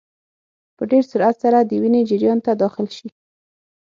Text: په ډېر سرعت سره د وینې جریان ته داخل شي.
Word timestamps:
په 0.77 0.83
ډېر 0.91 1.03
سرعت 1.11 1.35
سره 1.43 1.57
د 1.63 1.71
وینې 1.81 2.01
جریان 2.09 2.39
ته 2.45 2.51
داخل 2.63 2.87
شي. 2.97 3.07